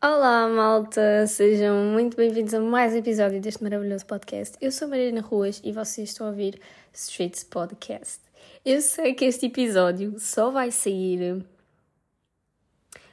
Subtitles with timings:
[0.00, 1.26] Olá, malta!
[1.26, 4.56] Sejam muito bem-vindos a mais um episódio deste maravilhoso podcast.
[4.60, 6.60] Eu sou Mariana Ruas e vocês estão a ouvir
[6.94, 8.20] Streets Podcast.
[8.64, 11.44] Eu sei que este episódio só vai sair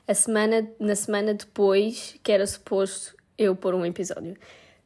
[0.07, 4.37] a semana, na semana depois que era suposto eu pôr um episódio.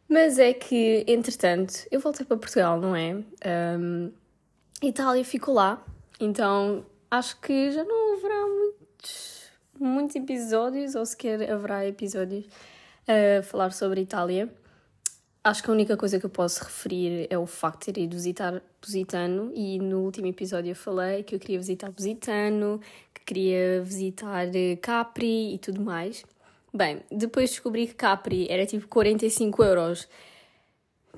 [0.07, 3.13] Mas é que, entretanto, eu voltei para Portugal, não é?
[3.77, 4.09] Um,
[4.81, 5.85] Itália ficou lá,
[6.17, 8.68] então acho que já não haverá muitos
[9.79, 12.45] muitos episódios, ou sequer haverá episódios
[13.07, 14.49] a falar sobre a Itália.
[15.43, 18.15] Acho que a única coisa que eu posso referir é o facto de ter ido
[18.15, 22.81] visitar Positano e no último episódio eu falei que eu queria visitar Positano,
[23.13, 26.23] que queria visitar eh, Capri e tudo mais.
[26.73, 30.07] Bem, depois descobri que Capri era tipo 45 euros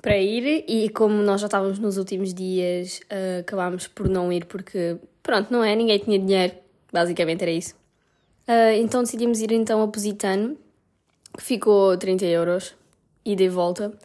[0.00, 4.46] para ir e como nós já estávamos nos últimos dias, uh, acabámos por não ir
[4.46, 5.76] porque, pronto, não é?
[5.76, 6.54] Ninguém tinha dinheiro,
[6.92, 7.81] basicamente era isso.
[8.48, 10.56] Uh, então decidimos ir então a Positano,
[11.36, 12.74] que ficou 30 euros,
[13.24, 13.96] e volta.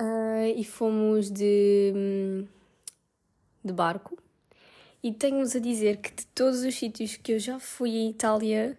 [0.00, 2.44] Uh, e fomos de,
[3.64, 4.16] de barco.
[5.02, 8.76] E tenho-vos a dizer que de todos os sítios que eu já fui em Itália,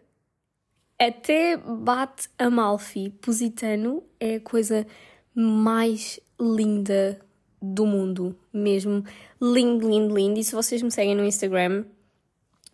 [1.00, 4.86] até bate Amalfi, Positano é a coisa
[5.34, 7.20] mais linda
[7.62, 8.36] do mundo.
[8.52, 9.04] Mesmo
[9.42, 10.40] lindo, lindo, lindo.
[10.40, 11.86] E se vocês me seguem no Instagram,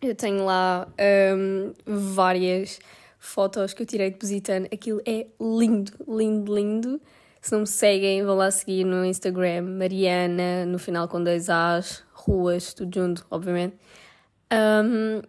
[0.06, 0.88] eu tenho lá
[1.36, 2.80] um, várias
[3.20, 4.68] fotos que eu tirei de Positano.
[4.72, 7.02] Aquilo é lindo, lindo, lindo.
[7.42, 12.04] Se não me seguem, vão lá seguir no Instagram, Mariana, no final com dois As,
[12.14, 13.76] ruas, tudo junto, obviamente.
[14.52, 15.22] Um,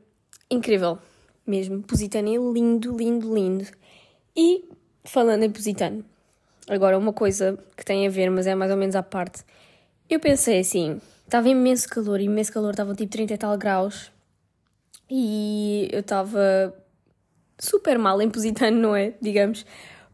[0.51, 0.99] incrível,
[1.47, 1.83] mesmo.
[1.83, 3.67] Positano é lindo, lindo, lindo.
[4.35, 4.65] E,
[5.05, 6.05] falando em Positano,
[6.69, 9.45] agora uma coisa que tem a ver, mas é mais ou menos à parte.
[10.09, 14.11] Eu pensei assim, estava imenso calor, imenso calor, estavam tipo 30 e tal graus,
[15.09, 16.75] e eu estava
[17.59, 19.15] super mal em Positano, não é?
[19.21, 19.65] Digamos,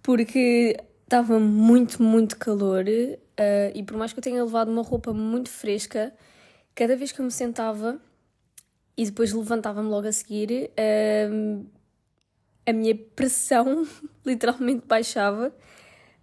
[0.02, 5.12] porque estava muito, muito calor uh, e por mais que eu tenha levado uma roupa
[5.12, 6.12] muito fresca,
[6.75, 8.00] cada vez que eu me sentava
[8.97, 11.66] e depois levantava-me logo a seguir, uh,
[12.66, 13.86] a minha pressão
[14.25, 15.54] literalmente baixava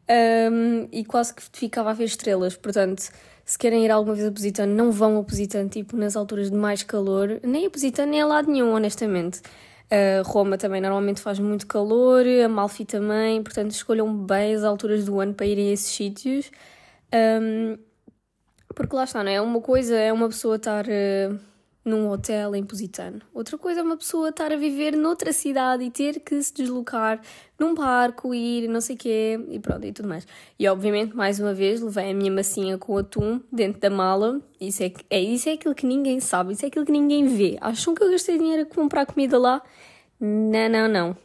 [0.10, 2.56] um, e quase que ficava a ver estrelas.
[2.56, 3.10] Portanto,
[3.46, 6.58] se querem ir alguma vez a Positano, não vão a Positano, tipo, nas alturas de
[6.58, 7.40] mais calor.
[7.44, 9.42] Nem a Positano, nem a lado nenhum, honestamente.
[9.92, 15.20] Uh, Roma também normalmente faz muito calor, Amalfi também, portanto escolham bem as alturas do
[15.20, 16.52] ano para irem a esses sítios.
[17.42, 17.76] Um,
[18.76, 19.42] porque lá está, não é?
[19.42, 21.40] Uma coisa é uma pessoa estar uh,
[21.90, 23.22] num hotel em Positano.
[23.34, 27.20] Outra coisa é uma pessoa estar a viver noutra cidade e ter que se deslocar
[27.60, 30.26] num barco, ir, não sei quê, e pronto, e tudo mais.
[30.58, 34.40] E obviamente, mais uma vez, levei a minha massinha com atum dentro da mala.
[34.62, 37.58] Isso é, é, isso é aquilo que ninguém sabe, isso é aquilo que ninguém vê.
[37.60, 39.62] Acham que eu gastei dinheiro a comprar comida lá?
[40.20, 41.18] Não, não, não.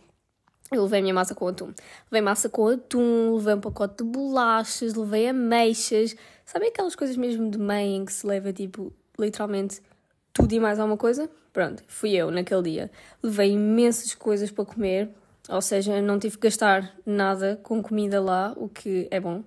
[0.72, 1.72] Eu levei a minha massa com atum.
[2.10, 6.16] Levei massa com atum, levei um pacote de bolachas, levei ameixas.
[6.44, 9.80] Sabem aquelas coisas mesmo de mãe em que se leva, tipo, literalmente
[10.34, 11.30] tudo e mais alguma coisa.
[11.52, 12.90] Pronto, fui eu naquele dia.
[13.22, 15.08] Levei imensas coisas para comer,
[15.48, 19.42] ou seja, não tive que gastar nada com comida lá, o que é bom,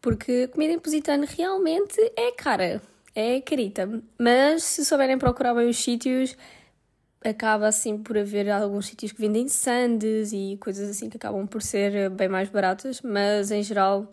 [0.00, 2.80] porque comida em Positano realmente é cara,
[3.14, 3.88] é carita.
[4.18, 6.34] Mas se souberem procurar bem os sítios,
[7.22, 11.60] acaba assim por haver alguns sítios que vendem sandes e coisas assim que acabam por
[11.60, 14.10] ser bem mais baratas, mas em geral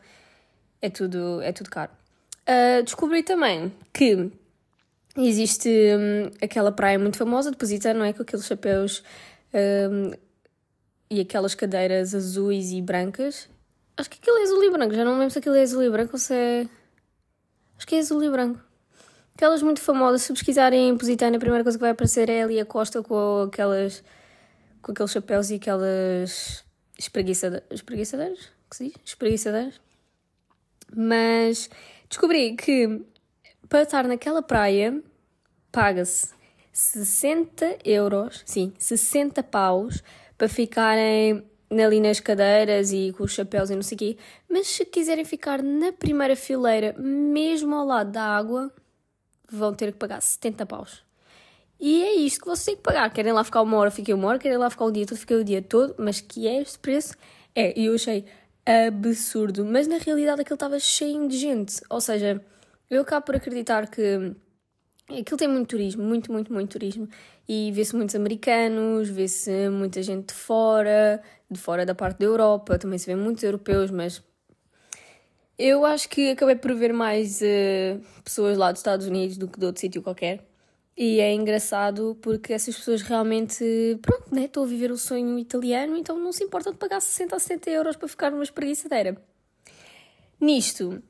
[0.81, 1.91] é tudo, é tudo caro.
[2.44, 4.29] Uh, descobri também que
[5.17, 8.13] Existe hum, aquela praia muito famosa de Positano, não é?
[8.13, 9.03] Com aqueles chapéus
[9.53, 10.11] hum,
[11.09, 13.50] e aquelas cadeiras azuis e brancas.
[13.97, 15.89] Acho que aquilo é azul e branco, já não lembro se aquilo é azul e
[15.89, 16.69] branco ou se é.
[17.75, 18.59] Acho que é azul e branco.
[19.33, 22.59] Aquelas muito famosas, se pesquisarem em Positano, a primeira coisa que vai aparecer é ali
[22.59, 24.03] a costa com aquelas.
[24.81, 26.63] com aqueles chapéus e aquelas.
[26.97, 27.67] espreguiçadeiras.
[27.72, 28.51] espreguiçadeiras?
[28.69, 28.94] Que se diz?
[29.03, 29.81] Espreguiçadeiras.
[30.95, 31.69] Mas
[32.07, 33.01] descobri que
[33.69, 35.01] para estar naquela praia
[35.72, 36.29] paga-se
[36.72, 40.03] 60 euros, sim, 60 paus
[40.38, 44.18] para ficarem ali nas cadeiras e com os chapéus e não sei o quê.
[44.50, 48.71] Mas se quiserem ficar na primeira fileira, mesmo ao lado da água,
[49.50, 51.03] vão ter que pagar 70 paus.
[51.80, 53.12] E é isto que vocês têm que pagar.
[53.12, 54.39] Querem lá ficar uma hora, fiquem uma hora.
[54.39, 55.95] Querem lá ficar o dia todo, fiquem o dia todo.
[55.97, 57.13] Mas que é este preço?
[57.53, 58.25] É, e eu achei
[58.65, 59.63] absurdo.
[59.63, 61.80] Mas na realidade aquilo estava cheio de gente.
[61.89, 62.44] Ou seja,
[62.89, 64.36] eu acabo por acreditar que
[65.10, 67.07] aquilo tem muito turismo, muito, muito, muito turismo.
[67.48, 72.78] E vê-se muitos americanos, vê-se muita gente de fora, de fora da parte da Europa,
[72.78, 74.22] também se vê muitos europeus, mas
[75.57, 79.60] eu acho que acabei por ver mais uh, pessoas lá dos Estados Unidos do que
[79.60, 80.45] de outro sítio qualquer.
[80.95, 83.63] E é engraçado porque essas pessoas realmente,
[84.01, 84.45] pronto, né?
[84.45, 87.69] Estou a viver o sonho italiano, então não se importa de pagar 60 a 70
[87.69, 89.16] euros para ficar numa espreguiçadeira.
[90.39, 91.01] Nisto,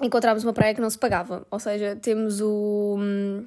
[0.00, 1.46] encontramos uma praia que não se pagava.
[1.50, 2.96] Ou seja, temos o.
[2.98, 3.46] Hum,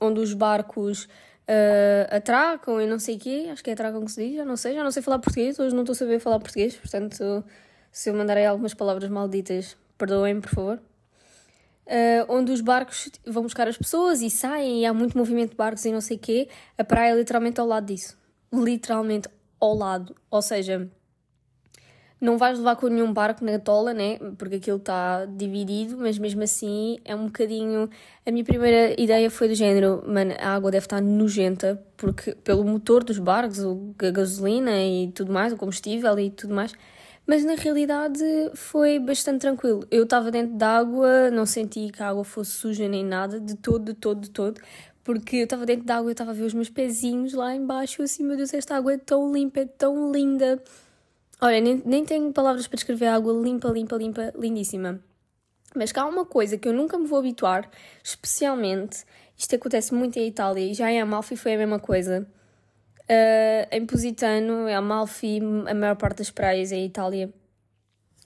[0.00, 3.48] onde os barcos uh, atracam e não sei o quê.
[3.52, 5.58] Acho que é atracam que se diz, já não sei, já não sei falar português,
[5.58, 7.44] hoje não estou a saber falar português, portanto,
[7.90, 10.80] se eu mandarei algumas palavras malditas, perdoem-me, por favor
[11.86, 15.56] uh, onde os barcos vão buscar as pessoas e saem e há muito movimento de
[15.56, 16.48] barcos e não sei o quê.
[16.76, 18.16] A praia é literalmente ao lado disso.
[18.52, 19.28] Literalmente
[19.60, 20.14] ao lado.
[20.30, 20.88] Ou seja,
[22.20, 24.18] não vais levar com nenhum barco na tola, né?
[24.38, 27.88] Porque aquilo está dividido, mas mesmo assim é um bocadinho.
[28.24, 32.64] A minha primeira ideia foi do género, mano, a água deve estar nojenta, porque pelo
[32.64, 36.72] motor dos barcos, a gasolina e tudo mais, o combustível e tudo mais
[37.26, 38.22] mas na realidade
[38.54, 39.86] foi bastante tranquilo.
[39.90, 43.56] Eu estava dentro da água, não senti que a água fosse suja nem nada, de
[43.56, 44.60] todo, de todo, de todo,
[45.02, 48.02] porque eu estava dentro da água e estava a ver os meus pezinhos lá embaixo,
[48.02, 50.62] assim, meu Deus, esta água é tão limpa, é tão linda.
[51.44, 54.98] Olha, nem, nem tenho palavras para descrever a água limpa, limpa, limpa, lindíssima.
[55.76, 57.70] Mas cá há uma coisa que eu nunca me vou habituar,
[58.02, 59.04] especialmente,
[59.36, 62.26] isto acontece muito em Itália e já em Amalfi foi a mesma coisa
[63.04, 65.38] Uh, em Positano, em Amalfi,
[65.68, 67.30] a maior parte das praias em Itália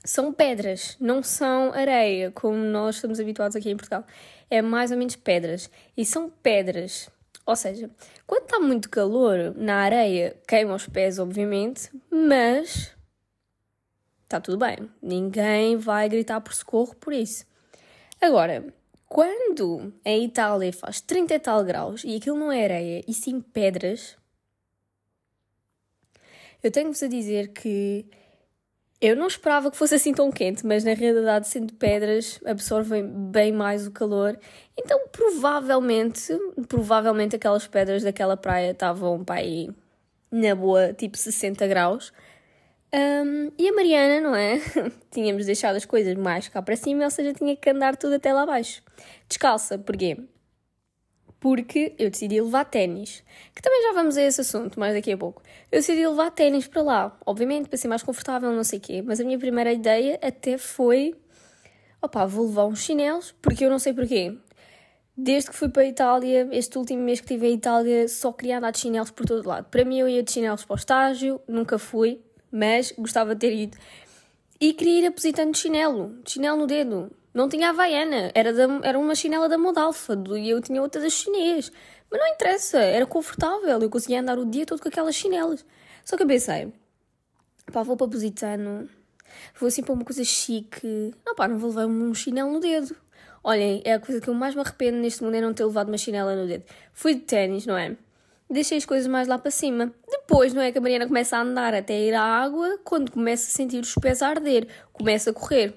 [0.05, 4.05] são pedras, não são areia, como nós estamos habituados aqui em Portugal.
[4.49, 5.69] É mais ou menos pedras.
[5.97, 7.09] E são pedras.
[7.45, 7.89] Ou seja,
[8.25, 12.95] quando está muito calor na areia, queima os pés, obviamente, mas
[14.29, 14.87] está tudo bem.
[15.01, 17.45] Ninguém vai gritar por socorro por isso.
[18.21, 18.71] Agora,
[19.07, 23.41] quando em Itália faz 30 e tal graus e aquilo não é areia e sim
[23.41, 24.15] pedras,
[26.61, 28.05] eu tenho-vos a dizer que
[29.01, 33.51] eu não esperava que fosse assim tão quente, mas na realidade, sendo pedras, absorvem bem
[33.51, 34.37] mais o calor.
[34.77, 36.37] Então, provavelmente,
[36.67, 39.69] provavelmente aquelas pedras daquela praia estavam para aí
[40.29, 42.13] na boa, tipo 60 graus.
[42.93, 44.59] Um, e a Mariana, não é?
[45.11, 48.33] Tínhamos deixado as coisas mais cá para cima, ou seja, tinha que andar tudo até
[48.33, 48.81] lá abaixo.
[49.27, 50.17] Descalça, porquê?
[51.39, 53.23] porque eu decidi levar ténis,
[53.55, 55.41] que também já vamos a esse assunto mais daqui a pouco.
[55.71, 59.01] Eu decidi levar ténis para lá, obviamente para ser mais confortável, não sei o quê,
[59.01, 61.15] mas a minha primeira ideia até foi,
[62.01, 64.37] opá, vou levar uns chinelos, porque eu não sei porquê.
[65.15, 68.57] Desde que fui para a Itália, este último mês que estive em Itália, só queria
[68.57, 69.65] andar de chinelos por todo lado.
[69.69, 73.53] Para mim eu ia de chinelos para o estágio, nunca fui, mas gostava de ter
[73.53, 73.77] ido.
[74.59, 77.11] E queria ir apositando chinelo, chinelo no dedo.
[77.33, 81.13] Não tinha Havaiana, era, da, era uma chinela da Modalfa e eu tinha outra das
[81.13, 81.71] chinês.
[82.11, 85.65] Mas não interessa, era confortável, eu conseguia andar o dia todo com aquelas chinelas.
[86.03, 86.73] Só que eu pensei,
[87.71, 88.89] pá, vou para Positano,
[89.59, 91.13] vou assim para uma coisa chique.
[91.25, 92.95] Não, pá, não vou levar um chinelo no dedo.
[93.43, 95.87] Olhem, é a coisa que eu mais me arrependo neste mundo é não ter levado
[95.87, 96.65] uma chinela no dedo.
[96.91, 97.95] Fui de ténis, não é?
[98.49, 99.93] Deixei as coisas mais lá para cima.
[100.09, 103.47] Depois, não é que a Mariana começa a andar até ir à água, quando começa
[103.47, 105.73] a sentir os pés a arder, começa a correr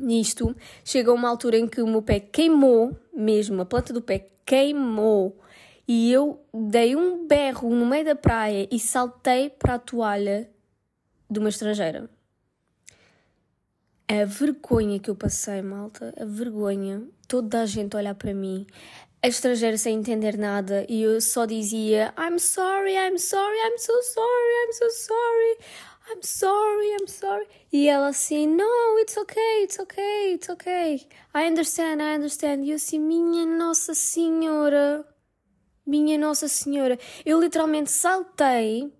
[0.00, 0.54] nisto,
[0.84, 5.40] chegou uma altura em que o meu pé queimou mesmo, a planta do pé queimou.
[5.88, 10.50] E eu dei um berro no meio da praia e saltei para a toalha
[11.30, 12.10] de uma estrangeira.
[14.08, 18.66] A vergonha que eu passei, malta, a vergonha, toda a gente olhar para mim,
[19.26, 23.92] a estrangeira sem entender nada, e eu só dizia: I'm sorry, I'm sorry, I'm so
[24.02, 25.58] sorry, I'm so sorry.
[26.08, 27.46] I'm sorry, I'm sorry.
[27.72, 31.08] E ela assim, no, it's okay, it's okay, it's okay.
[31.34, 32.64] I understand, I understand.
[32.64, 35.04] E eu assim, minha Nossa Senhora,
[35.84, 36.96] minha Nossa Senhora.
[37.24, 38.92] Eu literalmente saltei,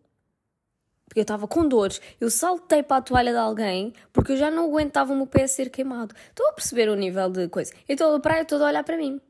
[1.05, 4.51] porque eu estava com dores, eu saltei para a toalha de alguém, porque eu já
[4.51, 6.17] não aguentava o meu pé a ser queimado.
[6.31, 7.73] Estou a perceber o nível de coisa.
[7.89, 9.21] Então a praia toda a olhar para mim.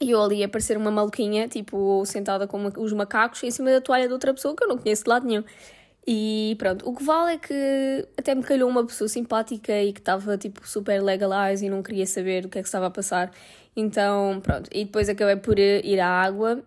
[0.00, 3.80] E eu ali a parecer uma maluquinha, tipo, sentada com os macacos em cima da
[3.80, 5.44] toalha de outra pessoa que eu não conheço de lado nenhum.
[6.06, 10.00] E pronto, o que vale é que até me calhou uma pessoa simpática e que
[10.00, 13.30] estava tipo super legalized e não queria saber o que é que estava a passar.
[13.76, 14.70] Então, pronto.
[14.72, 16.62] E depois acabei por ir à água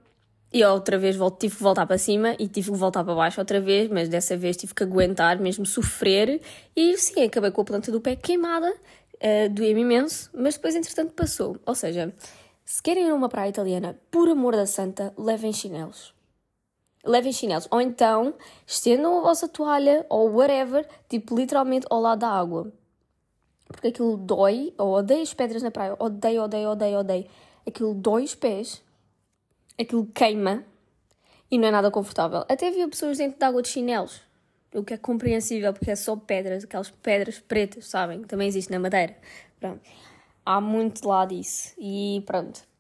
[0.54, 3.62] e outra vez tive que voltar para cima e tive que voltar para baixo outra
[3.62, 6.42] vez, mas dessa vez tive que aguentar, mesmo sofrer.
[6.76, 11.14] E sim, acabei com a planta do pé queimada, uh, doía-me imenso, mas depois entretanto
[11.14, 11.58] passou.
[11.66, 12.14] Ou seja,
[12.72, 16.14] se querem ir a uma praia italiana, por amor da santa, levem chinelos
[17.04, 17.68] levem chinelos.
[17.72, 18.34] Ou então
[18.66, 22.72] estendam a vossa toalha ou whatever, tipo literalmente ao lado da água.
[23.66, 27.26] Porque aquilo dói, ou odeio as pedras na praia, odeio, odeio, odeio, odeio.
[27.68, 28.82] Aquilo dói os pés,
[29.80, 30.64] aquilo queima
[31.50, 32.46] e não é nada confortável.
[32.48, 34.22] Até vi pessoas dentro de água de chinelos,
[34.74, 38.22] o que é compreensível porque é só pedras, aquelas pedras pretas, sabem?
[38.24, 39.18] Também existe na Madeira.
[39.60, 39.82] Pronto.
[40.46, 41.74] Há muito lá disso.
[41.78, 42.72] E pronto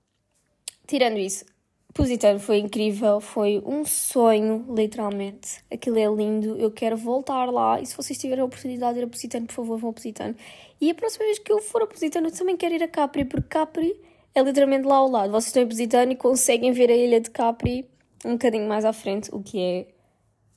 [0.91, 1.46] tirando isso,
[1.94, 5.63] Positano foi incrível, foi um sonho, literalmente.
[5.72, 7.80] Aquilo é lindo, eu quero voltar lá.
[7.80, 10.36] E se vocês tiverem a oportunidade de ir a Positano, por favor, vão a Positano.
[10.80, 13.24] E a próxima vez que eu for a Positano, eu também quero ir a Capri,
[13.24, 14.00] porque Capri
[14.36, 15.32] é literalmente lá ao lado.
[15.32, 17.89] Vocês estão em Positano e conseguem ver a ilha de Capri
[18.25, 19.88] um bocadinho mais à frente, o que é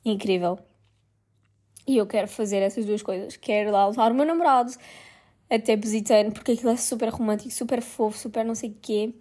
[0.05, 0.59] incrível.
[1.87, 3.37] E eu quero fazer essas duas coisas.
[3.37, 4.73] Quero lá levar o meu namorado
[5.55, 9.15] até Positano, porque aquilo é super romântico, super fofo, super não sei o quê.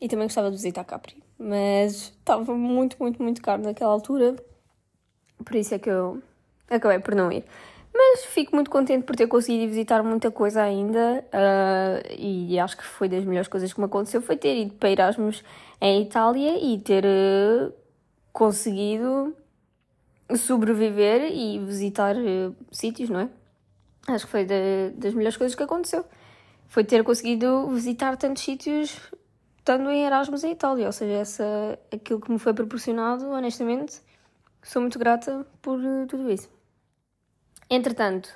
[0.00, 1.22] E também gostava de visitar Capri.
[1.38, 4.36] Mas estava muito, muito, muito caro naquela altura.
[5.44, 6.22] Por isso é que eu
[6.68, 7.44] acabei por não ir.
[7.94, 11.24] Mas fico muito contente por ter conseguido visitar muita coisa ainda.
[11.28, 14.22] Uh, e acho que foi das melhores coisas que me aconteceu.
[14.22, 15.44] Foi ter ido para Erasmus
[15.80, 17.72] em Itália e ter uh,
[18.32, 19.36] conseguido
[20.36, 23.28] sobreviver e visitar uh, sítios, não é?
[24.06, 26.04] Acho que foi de, das melhores coisas que aconteceu.
[26.68, 28.98] Foi ter conseguido visitar tantos sítios
[29.58, 30.86] estando em Erasmus em Itália.
[30.86, 34.00] Ou seja, essa, aquilo que me foi proporcionado, honestamente,
[34.62, 36.48] sou muito grata por uh, tudo isso.
[37.70, 38.28] Entretanto,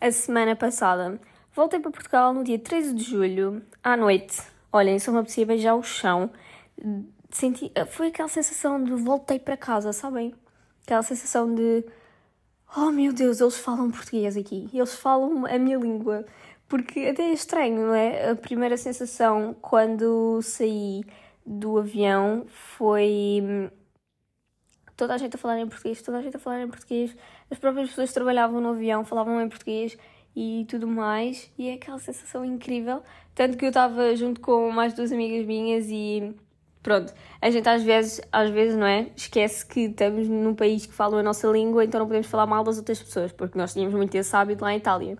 [0.00, 1.20] a semana passada,
[1.54, 4.40] voltei para Portugal no dia 13 de julho, à noite.
[4.72, 6.30] Olhem, só me apetecia beijar o chão.
[7.30, 10.34] Senti, foi aquela sensação de voltei para casa, sabem?
[10.82, 11.84] Aquela sensação de
[12.76, 16.24] oh meu Deus, eles falam português aqui, eles falam a minha língua.
[16.68, 18.30] Porque até é estranho, não é?
[18.30, 21.02] A primeira sensação quando saí
[21.44, 23.70] do avião foi hum,
[24.96, 27.16] toda a gente a falar em português, toda a gente a falar em português,
[27.50, 29.96] as próprias pessoas que trabalhavam no avião falavam em português
[30.36, 33.02] e tudo mais, e é aquela sensação incrível.
[33.34, 36.34] Tanto que eu estava junto com mais duas amigas minhas e
[36.82, 39.10] pronto, a gente às vezes, às vezes, não é?
[39.16, 42.64] Esquece que estamos num país que fala a nossa língua, então não podemos falar mal
[42.64, 45.18] das outras pessoas, porque nós tínhamos muito esse hábito lá em Itália.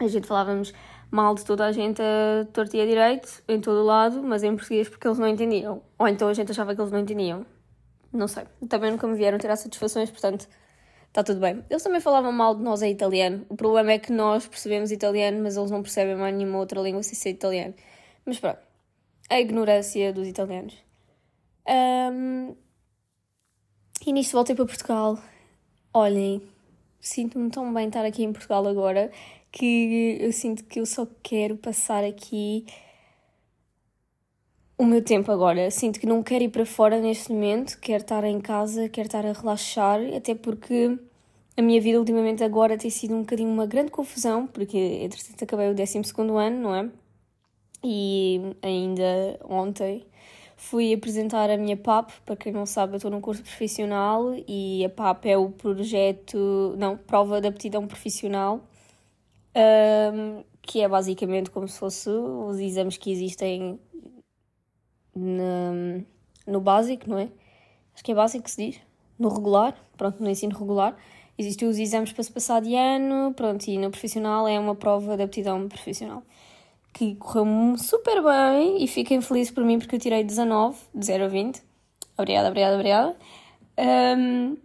[0.00, 0.72] A gente falávamos
[1.10, 4.42] mal de toda a gente a torto e a direito, em todo o lado, mas
[4.42, 5.82] em português porque eles não entendiam.
[5.98, 7.46] Ou então a gente achava que eles não entendiam.
[8.12, 8.44] Não sei.
[8.68, 10.48] Também nunca me vieram tirar satisfações, portanto,
[11.08, 11.64] está tudo bem.
[11.70, 13.46] Eles também falavam mal de nós em italiano.
[13.48, 17.02] O problema é que nós percebemos italiano, mas eles não percebem mais nenhuma outra língua
[17.02, 17.74] sem ser italiano.
[18.26, 18.73] Mas pronto
[19.28, 20.74] a ignorância dos italianos.
[21.68, 22.54] Um,
[24.06, 25.18] e nisto voltei para Portugal.
[25.92, 26.42] Olhem,
[27.00, 29.10] sinto-me tão bem estar aqui em Portugal agora
[29.50, 32.66] que eu sinto que eu só quero passar aqui
[34.76, 35.70] o meu tempo agora.
[35.70, 39.24] Sinto que não quero ir para fora neste momento, quero estar em casa, quero estar
[39.24, 40.98] a relaxar, até porque
[41.56, 45.70] a minha vida ultimamente agora tem sido um bocadinho uma grande confusão, porque entretanto acabei
[45.70, 45.98] o 12
[46.36, 46.90] ano, não é?
[47.84, 50.06] E ainda ontem
[50.56, 52.10] fui apresentar a minha PAP.
[52.24, 56.74] Para quem não sabe, eu estou num curso profissional e a PAP é o projeto,
[56.78, 58.60] não, prova de aptidão profissional,
[59.54, 63.78] um, que é basicamente como se fosse os exames que existem
[65.14, 66.04] no,
[66.46, 67.28] no básico, não é?
[67.94, 68.80] Acho que é básico que se diz,
[69.18, 70.96] no regular, pronto, no ensino regular.
[71.36, 75.16] Existem os exames para se passar de ano, pronto, e no profissional é uma prova
[75.16, 76.22] de aptidão profissional
[76.94, 81.24] que correu super bem e fiquem felizes por mim porque eu tirei 19, de 0
[81.24, 81.62] a 20.
[82.16, 83.16] Obrigada, obrigada, obrigada.
[84.16, 84.56] Um,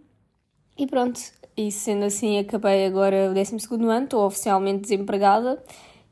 [0.78, 1.20] e pronto,
[1.56, 5.62] e sendo assim, acabei agora o 12 ano, estou oficialmente desempregada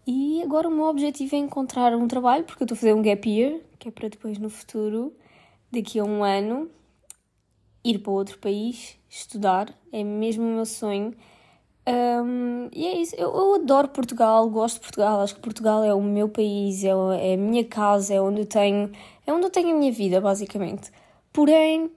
[0.04, 3.02] e agora o meu objetivo é encontrar um trabalho porque eu estou a fazer um
[3.02, 5.14] gap year, que é para depois no futuro,
[5.70, 6.68] daqui a um ano,
[7.84, 11.14] ir para outro país, estudar, é mesmo o meu sonho.
[11.88, 15.94] Um, e é isso, eu, eu, adoro Portugal, gosto de Portugal, acho que Portugal é
[15.94, 18.92] o meu país, é, é a minha casa, é onde eu tenho,
[19.26, 20.92] é onde eu tenho a minha vida, basicamente.
[21.32, 21.90] Porém,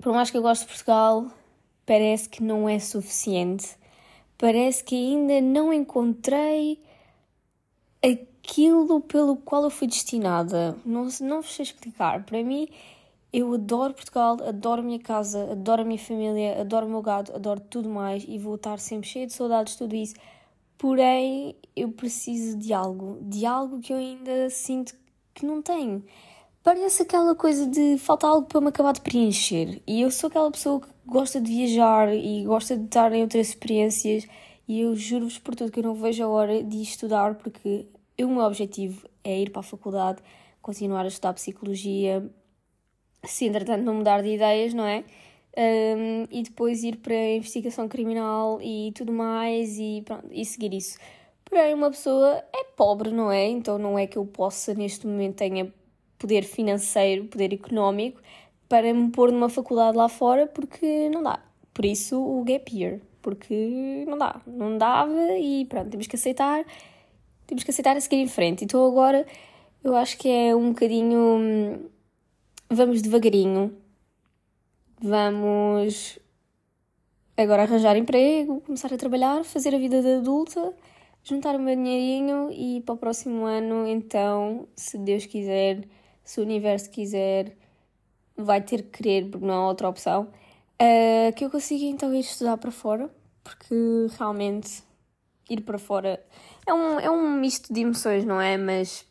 [0.00, 1.28] por mais que eu goste de Portugal,
[1.86, 3.76] parece que não é suficiente.
[4.36, 6.82] Parece que ainda não encontrei
[8.02, 10.76] aquilo pelo qual eu fui destinada.
[10.84, 12.24] Não, não sei explicar.
[12.24, 12.68] Para mim,
[13.32, 17.34] eu adoro Portugal, adoro a minha casa, adoro a minha família, adoro o meu gado,
[17.34, 20.14] adoro tudo mais e vou estar sempre cheia de saudades de tudo isso.
[20.76, 24.94] Porém, eu preciso de algo, de algo que eu ainda sinto
[25.32, 26.04] que não tenho.
[26.62, 29.80] Parece aquela coisa de falta algo para me acabar de preencher.
[29.86, 33.48] E eu sou aquela pessoa que gosta de viajar e gosta de estar em outras
[33.48, 34.26] experiências.
[34.68, 37.86] E eu juro-vos por tudo que eu não vejo a hora de estudar, porque
[38.20, 40.22] o meu objetivo é ir para a faculdade,
[40.60, 42.30] continuar a estudar psicologia,
[43.24, 45.04] se entretanto não mudar de ideias, não é?
[45.56, 50.72] Um, e depois ir para a investigação criminal e tudo mais e, pronto, e seguir
[50.74, 50.98] isso.
[51.44, 53.46] Porém, uma pessoa é pobre, não é?
[53.48, 55.72] Então não é que eu possa neste momento tenha
[56.18, 58.20] poder financeiro, poder económico
[58.68, 61.40] para me pôr numa faculdade lá fora porque não dá.
[61.74, 66.64] Por isso o gap year, porque não dá, não dava e pronto, temos que aceitar,
[67.46, 68.64] temos que aceitar a seguir em frente.
[68.64, 69.26] Então agora
[69.84, 71.90] Eu acho que é um bocadinho.
[72.74, 73.76] Vamos devagarinho.
[74.98, 76.18] Vamos
[77.36, 80.72] agora arranjar emprego, começar a trabalhar, fazer a vida de adulta,
[81.22, 85.86] juntar o meu dinheirinho e para o próximo ano, então, se Deus quiser,
[86.24, 87.54] se o universo quiser,
[88.38, 90.22] vai ter que querer, porque não há outra opção,
[90.80, 93.10] uh, que eu consiga então ir estudar para fora,
[93.44, 93.74] porque
[94.18, 94.82] realmente
[95.50, 96.24] ir para fora
[96.66, 98.56] é um, é um misto de emoções, não é?
[98.56, 99.06] Mas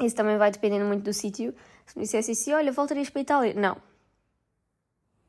[0.00, 1.52] isso também vai dependendo muito do sítio.
[1.88, 3.54] Se me dissesse assim, olha, voltarias para a Itália?
[3.54, 3.76] Não.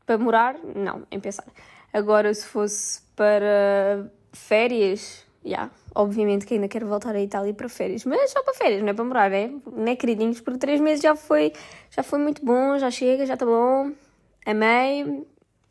[0.06, 0.56] Para morar?
[0.76, 1.48] Não, em pensar.
[1.92, 7.70] Agora, se fosse para férias, já, yeah, obviamente que ainda quero voltar à Itália para
[7.70, 9.50] férias, mas só para férias, não é para morar, é?
[9.66, 11.54] Não é queridinhos, porque três meses já foi,
[11.90, 13.92] já foi muito bom, já chega, já está bom,
[14.46, 15.26] amei,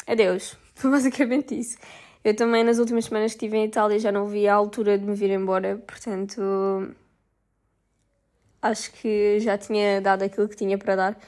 [0.07, 0.57] adeus.
[0.75, 1.76] Foi basicamente isso.
[2.23, 5.04] Eu também, nas últimas semanas que estive em Itália, já não vi a altura de
[5.04, 6.40] me vir embora, portanto,
[8.62, 11.19] acho que já tinha dado aquilo que tinha para dar.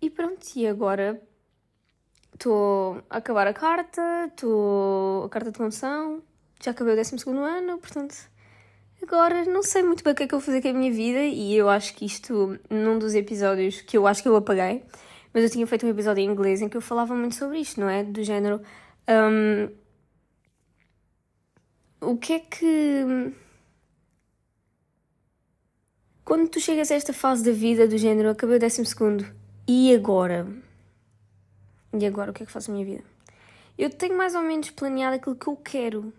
[0.00, 1.20] E pronto, e agora
[2.34, 6.22] estou a acabar a carta, estou a carta de condução,
[6.62, 8.14] já acabei o 12 ano, portanto,
[9.02, 10.92] agora não sei muito bem o que é que eu vou fazer com a minha
[10.92, 14.84] vida e eu acho que isto, num dos episódios que eu acho que eu apaguei,
[15.32, 17.80] mas eu tinha feito um episódio em inglês em que eu falava muito sobre isto,
[17.80, 18.02] não é?
[18.04, 18.62] Do género.
[19.08, 19.68] Um,
[22.00, 23.34] o que é que.
[26.26, 29.24] Quando tu chegas a esta fase da vida do género, acabei o décimo segundo,
[29.64, 30.44] e agora?
[31.96, 33.04] E agora o que é que faço a minha vida?
[33.78, 36.12] Eu tenho mais ou menos planeado aquilo que eu quero.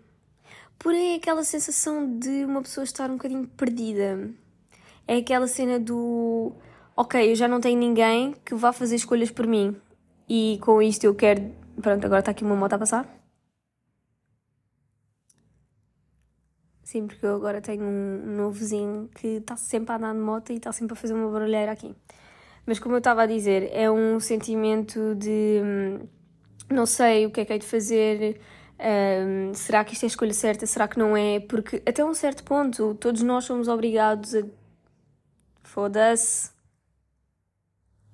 [0.78, 4.30] Porém, é aquela sensação de uma pessoa estar um bocadinho perdida.
[5.06, 6.52] É aquela cena do
[6.96, 9.76] ok, eu já não tenho ninguém que vá fazer escolhas por mim.
[10.26, 11.54] E com isto eu quero.
[11.82, 13.17] Pronto, agora está aqui uma moto a passar.
[16.90, 20.50] Sim, porque eu agora tenho um novo vizinho que está sempre a andar de moto
[20.50, 21.94] e está sempre a fazer uma barulheira aqui.
[22.64, 26.08] Mas como eu estava a dizer, é um sentimento de hum,
[26.70, 28.40] não sei o que é que hei de fazer,
[28.80, 31.40] um, será que isto é a escolha certa, será que não é?
[31.40, 34.42] Porque até um certo ponto todos nós somos obrigados a.
[35.62, 36.57] Foda-se.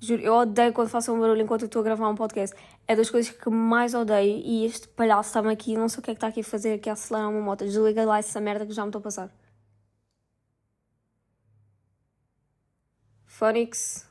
[0.05, 2.55] Juro, eu odeio quando façam um barulho enquanto estou a gravar um podcast.
[2.87, 6.11] É das coisas que mais odeio e este palhaço está-me aqui, não sei o que
[6.11, 7.65] é que está aqui a fazer, aqui a acelerar uma moto.
[7.65, 9.31] Desliga lá essa merda que já me estou a passar.
[13.25, 14.07] Phonics.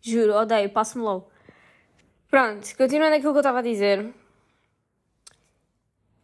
[0.00, 1.30] Juro, odeio, passo-me logo.
[2.28, 4.14] Pronto, continuando aquilo que eu estava a dizer.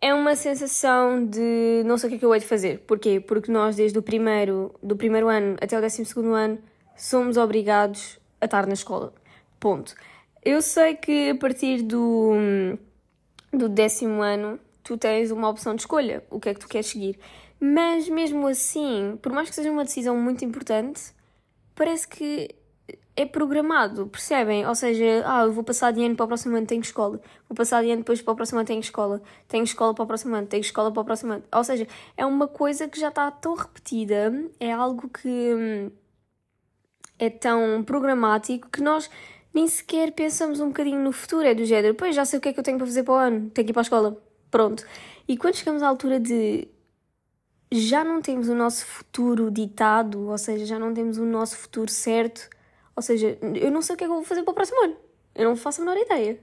[0.00, 2.78] É uma sensação de não sei o que é que eu hei de fazer.
[2.86, 3.20] Porquê?
[3.20, 6.58] Porque nós, desde o primeiro, do primeiro ano até o décimo segundo ano,
[6.98, 9.12] somos obrigados a estar na escola.
[9.58, 9.94] Ponto.
[10.44, 12.32] Eu sei que a partir do,
[13.52, 16.86] do décimo ano tu tens uma opção de escolha, o que é que tu queres
[16.86, 17.18] seguir.
[17.60, 21.12] Mas mesmo assim, por mais que seja uma decisão muito importante,
[21.74, 22.54] parece que
[23.18, 24.64] é programado, percebem?
[24.64, 27.20] Ou seja, ah, eu vou passar de ano para o próximo ano, tenho escola.
[27.48, 29.20] Vou passar de ano depois para o próximo ano, tenho escola.
[29.48, 31.42] Tenho escola para o próximo ano, tenho escola para o próximo ano.
[31.52, 35.90] Ou seja, é uma coisa que já está tão repetida, é algo que hum,
[37.18, 39.10] é tão programático que nós
[39.52, 41.46] nem sequer pensamos um bocadinho no futuro.
[41.46, 43.14] É do género, pois já sei o que é que eu tenho para fazer para
[43.14, 44.22] o ano, tenho que ir para a escola.
[44.50, 44.84] Pronto.
[45.26, 46.68] E quando chegamos à altura de
[47.70, 51.90] já não temos o nosso futuro ditado, ou seja, já não temos o nosso futuro
[51.90, 52.48] certo
[52.98, 54.82] ou seja, eu não sei o que é que eu vou fazer para o próximo
[54.82, 54.96] ano.
[55.32, 56.36] Eu não faço a menor ideia.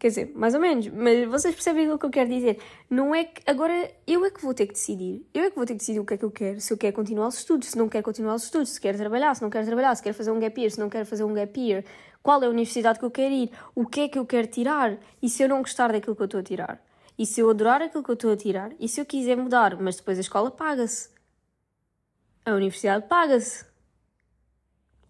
[0.00, 0.88] Quer dizer, mais ou menos.
[0.88, 2.58] Mas vocês percebem o que eu quero dizer.
[2.88, 3.42] Não é que.
[3.46, 5.28] Agora eu é que vou ter que decidir.
[5.34, 6.58] Eu é que vou ter que decidir o que é que eu quero.
[6.58, 9.34] Se eu quero continuar os estudos, se não quero continuar os estudos, se quero trabalhar,
[9.34, 11.34] se não quero trabalhar, se quero fazer um gap year, se não quero fazer um
[11.34, 11.84] gap year.
[12.22, 13.50] Qual é a universidade que eu quero ir?
[13.74, 14.96] O que é que eu quero tirar?
[15.22, 16.82] E se eu não gostar daquilo que eu estou a tirar?
[17.18, 18.72] E se eu adorar aquilo que eu estou a tirar?
[18.80, 21.10] E se eu quiser mudar, mas depois a escola paga-se?
[22.46, 23.69] A universidade paga-se.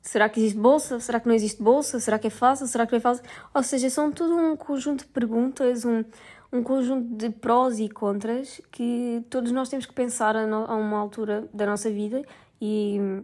[0.02, 0.98] Será que existe bolsa?
[0.98, 2.00] Será que não existe bolsa?
[2.00, 2.66] Será que é fácil?
[2.66, 3.24] Será que não é fácil?
[3.54, 6.04] Ou seja, são tudo um conjunto de perguntas, um,
[6.52, 10.74] um conjunto de prós e contras que todos nós temos que pensar a, no, a
[10.74, 12.24] uma altura da nossa vida
[12.60, 13.22] e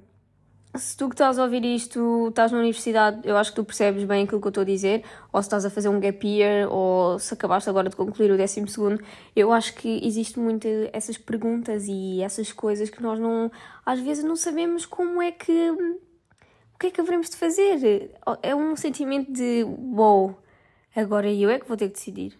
[0.78, 4.04] se tu que estás a ouvir isto estás na universidade, eu acho que tu percebes
[4.04, 6.70] bem aquilo que eu estou a dizer, ou se estás a fazer um gap year,
[6.70, 9.02] ou se acabaste agora de concluir o décimo segundo,
[9.34, 13.50] eu acho que existe muito essas perguntas e essas coisas que nós não,
[13.84, 15.72] às vezes não sabemos como é que
[16.76, 18.10] o que é que haveremos de fazer?
[18.42, 20.36] É um sentimento de wow,
[20.94, 22.38] agora eu é que vou ter que decidir.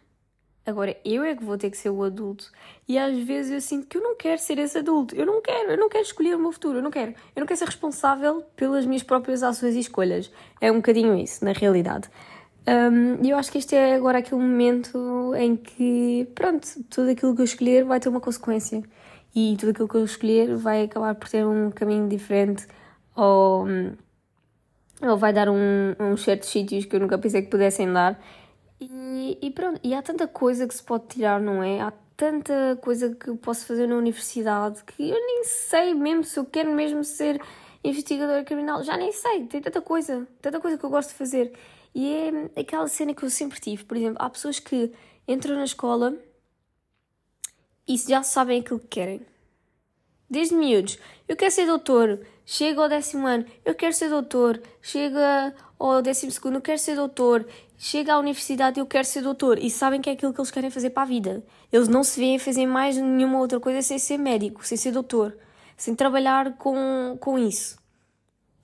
[0.67, 2.51] Agora eu é que vou ter que ser o adulto.
[2.87, 5.15] E às vezes eu sinto que eu não quero ser esse adulto.
[5.15, 7.15] Eu não quero, eu não quero escolher o meu futuro, eu não quero.
[7.35, 10.31] Eu não quero ser responsável pelas minhas próprias ações e escolhas.
[10.61, 12.11] É um bocadinho isso, na realidade.
[12.67, 17.35] E um, eu acho que este é agora aquele momento em que, pronto, tudo aquilo
[17.35, 18.83] que eu escolher vai ter uma consequência.
[19.35, 22.67] e tudo aquilo que eu escolher vai acabar por ter um caminho diferente
[23.15, 23.67] ou,
[25.03, 28.21] ou vai dar um, uns certos sítios que eu nunca pensei que pudessem dar.
[28.81, 31.81] E, e pronto, e há tanta coisa que se pode tirar, não é?
[31.81, 36.39] Há tanta coisa que eu posso fazer na universidade que eu nem sei mesmo se
[36.39, 37.41] eu quero mesmo ser
[37.85, 41.53] investigadora criminal, já nem sei, tem tanta coisa, tanta coisa que eu gosto de fazer.
[41.95, 44.93] E é aquela cena que eu sempre tive, por exemplo, há pessoas que
[45.27, 46.15] entram na escola
[47.87, 49.21] e já sabem aquilo que querem.
[50.29, 55.53] Desde miúdos, eu quero ser doutor, chega ao décimo ano, eu quero ser doutor, chega
[55.79, 57.45] ao décimo segundo, eu quero ser doutor,
[57.77, 60.71] chega à universidade, eu quero ser doutor, e sabem que é aquilo que eles querem
[60.71, 61.45] fazer para a vida.
[61.73, 65.37] Eles não se veem fazer mais nenhuma outra coisa sem ser médico, sem ser doutor,
[65.77, 67.77] sem trabalhar com, com isso.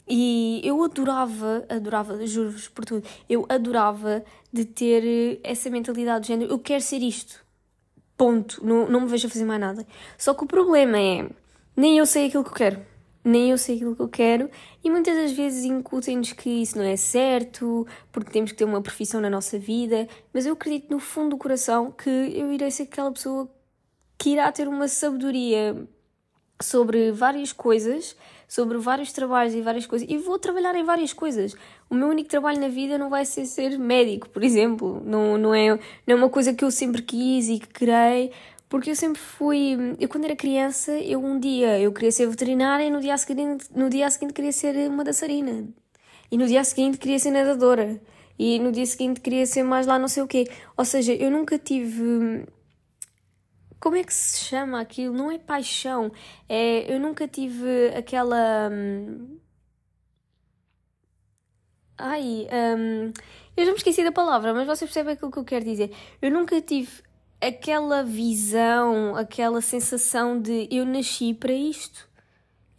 [0.09, 6.53] E eu adorava, adorava, juro-vos por tudo, eu adorava de ter essa mentalidade de género,
[6.53, 7.45] eu quero ser isto.
[8.17, 8.65] Ponto.
[8.65, 9.87] Não, não me vejo a fazer mais nada.
[10.17, 11.29] Só que o problema é,
[11.77, 12.92] nem eu sei aquilo que eu quero.
[13.25, 14.51] Nem eu sei aquilo que eu quero,
[14.83, 18.83] e muitas das vezes incutem-nos que isso não é certo, porque temos que ter uma
[18.83, 22.85] profissão na nossa vida, mas eu acredito no fundo do coração que eu irei ser
[22.85, 23.49] aquela pessoa
[24.19, 25.89] que irá ter uma sabedoria
[26.61, 28.17] sobre várias coisas,
[28.49, 31.55] sobre vários trabalhos e várias coisas, e vou trabalhar em várias coisas.
[31.89, 35.03] O meu único trabalho na vida não vai ser ser médico, por exemplo.
[35.05, 38.31] Não, não, é, não é uma coisa que eu sempre quis e que querei,
[38.73, 39.77] porque eu sempre fui.
[40.01, 43.67] Eu, quando era criança, eu um dia eu queria ser veterinária e no dia seguinte,
[43.77, 45.69] no dia seguinte queria ser uma dançarina.
[46.31, 48.01] E no dia seguinte queria ser nadadora.
[48.39, 50.49] E no dia seguinte queria ser mais lá não sei o quê.
[50.75, 52.47] Ou seja, eu nunca tive
[53.79, 55.15] como é que se chama aquilo?
[55.15, 56.11] Não é paixão.
[56.49, 58.71] É, eu nunca tive aquela.
[58.73, 59.39] Hum,
[61.99, 63.13] ai, um,
[63.55, 65.95] eu já me esqueci da palavra, mas vocês percebem aquilo que eu quero dizer.
[66.23, 67.12] Eu nunca tive
[67.43, 72.11] aquela visão, aquela sensação de eu nasci para isto.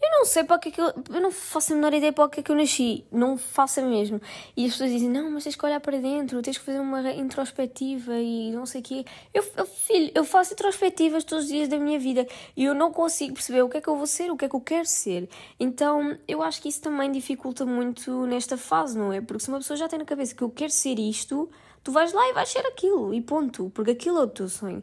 [0.02, 0.94] Eu não sei para que é que eu.
[1.14, 3.06] Eu não faço a menor ideia para que é que eu nasci.
[3.10, 4.20] Não faço mesmo.
[4.56, 7.10] E as pessoas dizem: não, mas tens que olhar para dentro, tens que fazer uma
[7.14, 9.06] introspectiva e não sei o quê.
[9.34, 12.92] Eu, eu, filho, eu faço introspectivas todos os dias da minha vida e eu não
[12.92, 14.86] consigo perceber o que é que eu vou ser, o que é que eu quero
[14.86, 15.30] ser.
[15.58, 19.22] Então eu acho que isso também dificulta muito nesta fase, não é?
[19.22, 21.50] Porque se uma pessoa já tem na cabeça que eu quero ser isto,
[21.84, 23.70] tu vais lá e vais ser aquilo e ponto.
[23.72, 24.82] Porque aquilo é o teu sonho.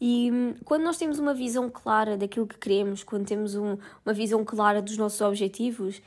[0.00, 4.14] E hum, quando nós temos uma visão clara daquilo que queremos, quando temos um, uma
[4.14, 6.00] visão clara dos nossos objetivos,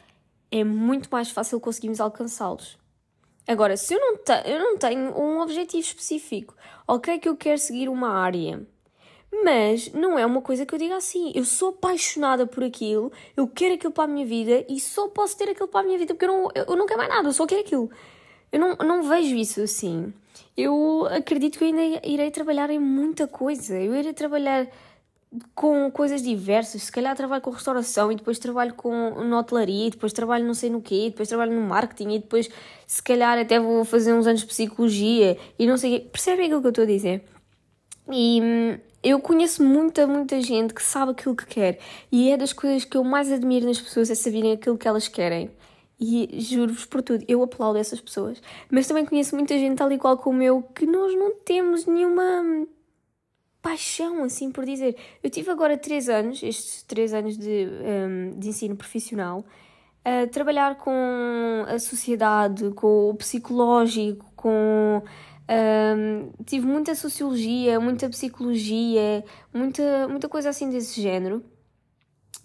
[0.51, 2.77] é muito mais fácil conseguirmos alcançá-los.
[3.47, 6.56] Agora, se eu não, eu não tenho um objetivo específico,
[6.88, 8.65] ok, que eu quero seguir uma área,
[9.43, 11.32] mas não é uma coisa que eu diga assim.
[11.36, 15.38] Eu sou apaixonada por aquilo, eu quero aquilo para a minha vida e só posso
[15.38, 17.34] ter aquilo para a minha vida porque eu não, eu não quero mais nada, eu
[17.34, 17.91] só quero aquilo.
[18.51, 20.13] Eu não, não vejo isso assim
[20.56, 23.80] eu acredito que eu ainda irei trabalhar em muita coisa.
[23.80, 24.68] Eu irei trabalhar
[25.56, 26.84] com coisas diversas.
[26.84, 30.54] Se calhar trabalho com restauração e depois trabalho com na hotelaria e depois trabalho não
[30.54, 32.50] sei no quê, e depois trabalho no marketing e depois
[32.86, 36.08] se calhar até vou fazer uns anos de psicologia e não sei o quê.
[36.12, 37.24] Percebem aquilo que eu estou a dizer?
[38.12, 41.80] E hum, eu conheço muita, muita gente que sabe aquilo que quer
[42.12, 45.08] e é das coisas que eu mais admiro nas pessoas é saberem aquilo que elas
[45.08, 45.50] querem.
[45.99, 48.41] E juro-vos por tudo, eu aplaudo essas pessoas.
[48.69, 52.67] Mas também conheço muita gente, tal e qual como eu, que nós não temos nenhuma
[53.62, 54.95] paixão, assim por dizer.
[55.23, 59.45] Eu tive agora três anos, estes três anos de, um, de ensino profissional,
[60.03, 65.01] a trabalhar com a sociedade, com o psicológico, com.
[65.49, 71.43] Um, tive muita sociologia, muita psicologia, muita, muita coisa assim desse género.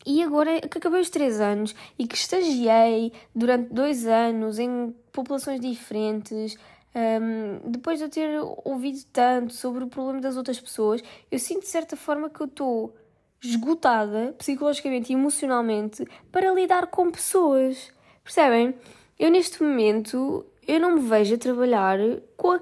[0.06, 5.60] E agora que acabei os três anos e que estagiei durante dois anos em populações
[5.60, 6.56] diferentes,
[6.94, 11.62] um, depois de eu ter ouvido tanto sobre o problema das outras pessoas, eu sinto
[11.62, 12.96] de certa forma que eu estou
[13.42, 17.92] esgotada psicologicamente e emocionalmente para lidar com pessoas.
[18.24, 18.74] Percebem?
[19.18, 21.98] Eu neste momento eu não me vejo a trabalhar
[22.36, 22.60] com, a,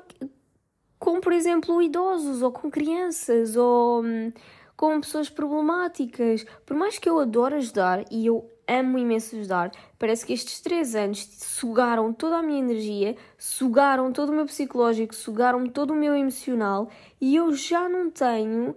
[0.99, 4.33] com por exemplo, idosos ou com crianças ou hum,
[4.77, 6.45] com pessoas problemáticas.
[6.65, 10.95] Por mais que eu adore ajudar e eu amo imenso ajudar, parece que estes três
[10.95, 16.15] anos sugaram toda a minha energia, sugaram todo o meu psicológico, sugaram todo o meu
[16.15, 18.77] emocional e eu já não tenho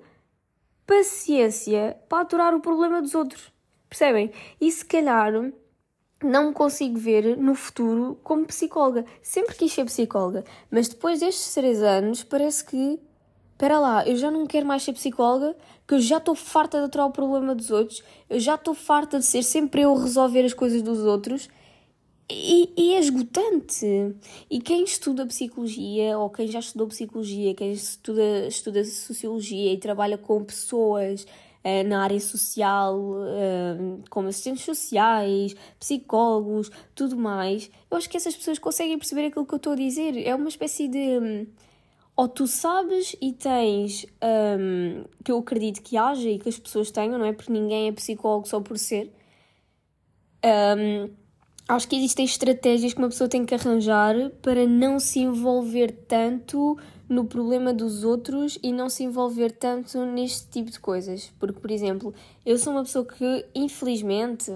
[0.86, 3.52] paciência para aturar o problema dos outros.
[3.90, 4.32] Percebem?
[4.62, 5.34] E se calhar
[6.24, 9.06] não me consigo ver no futuro como psicóloga.
[9.22, 13.00] Sempre quis ser psicóloga, mas depois destes três anos parece que
[13.60, 15.54] espera lá, eu já não quero mais ser psicóloga,
[15.86, 19.20] que eu já estou farta de aturar o problema dos outros, eu já estou farta
[19.20, 21.50] de ser sempre eu resolver as coisas dos outros.
[22.32, 24.16] E, e, é esgotante.
[24.50, 30.18] E quem estuda psicologia, ou quem já estudou psicologia, quem estuda, estuda sociologia e trabalha
[30.18, 38.08] com pessoas uh, na área social, uh, como assistentes sociais, psicólogos, tudo mais, eu acho
[38.08, 40.16] que essas pessoas conseguem perceber aquilo que eu estou a dizer.
[40.26, 41.48] É uma espécie de.
[42.20, 46.92] Ou tu sabes e tens, um, que eu acredito que haja e que as pessoas
[46.92, 47.32] tenham, não é?
[47.32, 49.10] Porque ninguém é psicólogo só por ser.
[50.46, 51.10] Um,
[51.66, 56.78] acho que existem estratégias que uma pessoa tem que arranjar para não se envolver tanto
[57.08, 61.32] no problema dos outros e não se envolver tanto neste tipo de coisas.
[61.40, 62.14] Porque, por exemplo,
[62.46, 64.52] eu sou uma pessoa que, infelizmente,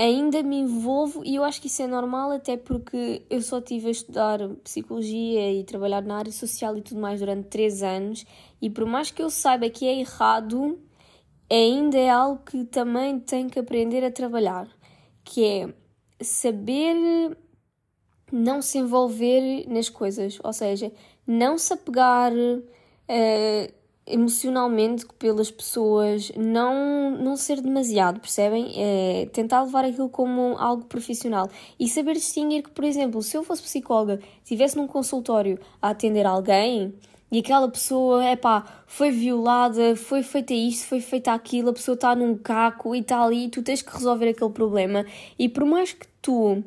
[0.00, 3.88] ainda me envolvo e eu acho que isso é normal, até porque eu só tive
[3.88, 8.24] a estudar psicologia e trabalhar na área social e tudo mais durante três anos,
[8.62, 10.80] e por mais que eu saiba que é errado,
[11.50, 14.66] ainda é algo que também tenho que aprender a trabalhar,
[15.22, 15.74] que é
[16.22, 17.36] saber
[18.32, 20.90] não se envolver nas coisas, ou seja,
[21.26, 23.79] não se apegar uh,
[24.12, 28.72] emocionalmente pelas pessoas, não, não ser demasiado, percebem?
[28.76, 33.42] É tentar levar aquilo como algo profissional e saber distinguir que, por exemplo, se eu
[33.42, 36.94] fosse psicóloga, estivesse num consultório a atender alguém
[37.32, 41.94] e aquela pessoa, é pá, foi violada, foi feita isto, foi feita aquilo, a pessoa
[41.94, 45.06] está num caco e está ali, tu tens que resolver aquele problema.
[45.38, 46.62] E por mais que tu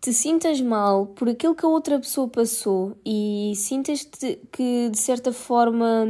[0.00, 4.08] te sintas mal por aquilo que a outra pessoa passou e sintas
[4.52, 6.06] que de certa forma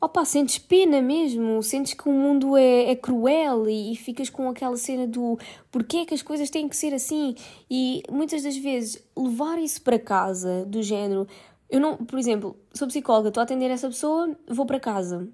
[0.00, 4.48] opa, sentes pena mesmo, sentes que o mundo é, é cruel e, e, ficas com
[4.48, 5.38] aquela cena do
[5.70, 7.34] porquê é que as coisas têm que ser assim
[7.70, 11.26] e muitas das vezes levar isso para casa do género
[11.70, 15.28] eu não, por exemplo, sou psicóloga, estou a atender essa pessoa, vou para casa.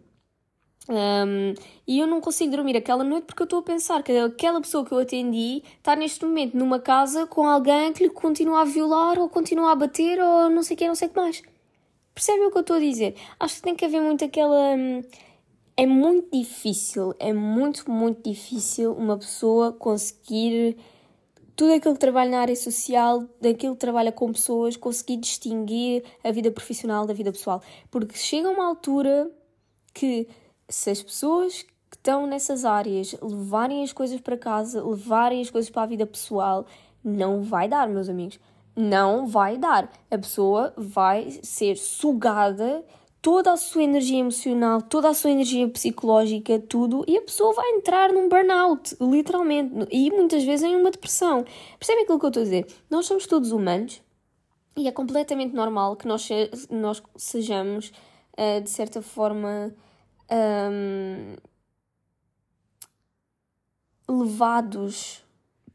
[0.89, 1.55] Um,
[1.87, 4.85] e eu não consigo dormir aquela noite porque eu estou a pensar que aquela pessoa
[4.85, 9.19] que eu atendi está neste momento numa casa com alguém que lhe continua a violar
[9.19, 11.43] ou continua a bater ou não sei o que, não sei o que mais.
[12.15, 13.15] Percebem o que eu estou a dizer?
[13.39, 14.75] Acho que tem que haver muito aquela.
[14.77, 15.03] Hum,
[15.77, 20.79] é muito difícil, é muito, muito difícil uma pessoa conseguir
[21.55, 26.31] tudo aquilo que trabalha na área social, daquilo que trabalha com pessoas, conseguir distinguir a
[26.31, 27.63] vida profissional da vida pessoal.
[27.91, 29.31] Porque chega uma altura
[29.93, 30.27] que,
[30.69, 35.71] se as pessoas que estão nessas áreas levarem as coisas para casa, levarem as coisas
[35.71, 36.67] para a vida pessoal,
[37.05, 38.39] não vai dar, meus amigos.
[38.75, 39.91] Não vai dar.
[40.11, 42.85] A pessoa vai ser sugada
[43.23, 47.71] toda a sua energia emocional, toda a sua energia psicológica, tudo, e a pessoa vai
[47.71, 51.45] entrar num burnout, literalmente, e muitas vezes em uma depressão.
[51.77, 52.67] Percebem aquilo que eu estou a dizer?
[52.89, 54.01] Nós somos todos humanos
[54.77, 56.29] e é completamente normal que nós,
[56.71, 57.91] nós sejamos,
[58.39, 59.75] uh, de certa forma,
[60.31, 61.37] um,
[64.09, 65.25] levados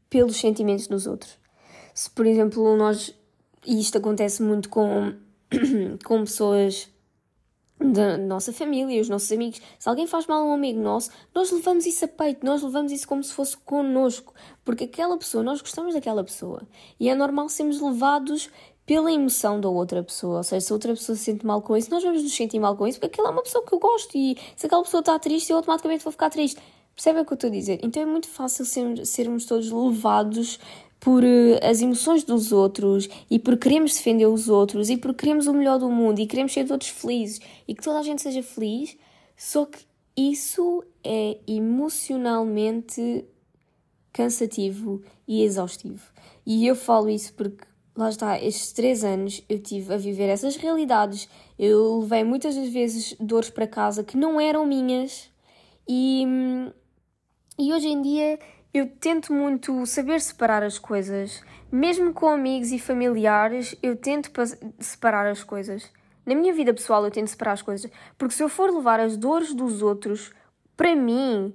[0.08, 1.38] pelos sentimentos dos outros.
[1.94, 3.14] Se, por exemplo, nós,
[3.66, 5.14] e isto acontece muito com,
[6.04, 6.90] com pessoas
[7.78, 9.60] da nossa família, os nossos amigos.
[9.78, 12.92] Se alguém faz mal a um amigo nosso, nós levamos isso a peito, nós levamos
[12.92, 14.32] isso como se fosse connosco,
[14.64, 16.62] porque aquela pessoa, nós gostamos daquela pessoa.
[16.98, 18.50] E é normal sermos levados
[18.86, 20.38] pela emoção da outra pessoa.
[20.38, 22.58] Ou seja, se a outra pessoa se sente mal com isso, nós vamos nos sentir
[22.58, 25.00] mal com isso, porque aquela é uma pessoa que eu gosto e se aquela pessoa
[25.00, 26.60] está triste, eu automaticamente vou ficar triste.
[26.94, 27.80] Percebem o que eu estou a dizer?
[27.82, 30.58] Então é muito fácil sermos, sermos todos levados
[31.00, 35.46] por uh, as emoções dos outros e por queremos defender os outros e por queremos
[35.46, 38.42] o melhor do mundo e queremos ser todos felizes e que toda a gente seja
[38.42, 38.96] feliz,
[39.36, 39.80] só que
[40.16, 43.24] isso é emocionalmente
[44.12, 46.12] cansativo e exaustivo.
[46.46, 47.64] E eu falo isso porque,
[47.96, 51.28] lá está, estes três anos eu tive a viver essas realidades.
[51.58, 55.30] Eu levei muitas das vezes dores para casa que não eram minhas
[55.88, 56.24] e,
[57.58, 58.38] e hoje em dia
[58.72, 61.42] eu tento muito saber separar as coisas.
[61.70, 64.30] Mesmo com amigos e familiares, eu tento
[64.78, 65.90] separar as coisas.
[66.24, 67.90] Na minha vida pessoal, eu tento separar as coisas.
[68.16, 70.32] Porque se eu for levar as dores dos outros
[70.76, 71.54] para mim,